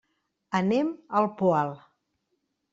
Anem 0.59 0.89
al 1.21 1.29
Poal. 1.43 1.77